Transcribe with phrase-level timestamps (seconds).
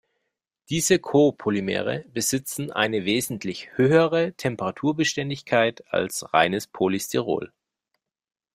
[0.71, 7.53] Diese Copolymere besitzen eine wesentlich höhere Temperaturbeständigkeit als reines Polystyrol.